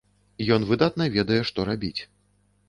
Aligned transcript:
Ён 0.55 0.65
выдатна 0.69 1.07
ведае, 1.17 1.39
што 1.51 1.67
рабіць. 1.71 2.01